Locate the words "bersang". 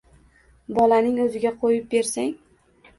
1.95-2.37